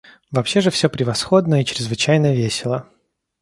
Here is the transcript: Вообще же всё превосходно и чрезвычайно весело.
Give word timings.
Вообще 0.31 0.61
же 0.61 0.71
всё 0.71 0.89
превосходно 0.89 1.61
и 1.61 1.63
чрезвычайно 1.63 2.33
весело. 2.33 2.87